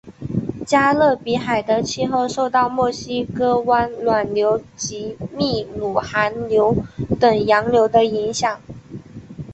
[0.65, 6.75] 加勒比海的气候受到墨西哥湾暖流及秘鲁寒流
[7.19, 8.59] 等洋流的影响。